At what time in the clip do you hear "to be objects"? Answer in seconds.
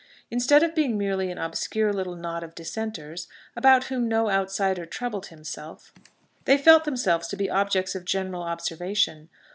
7.27-7.93